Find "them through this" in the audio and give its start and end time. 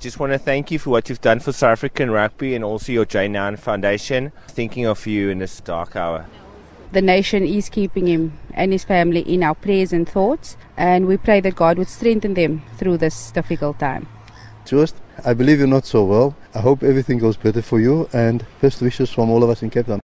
12.32-13.30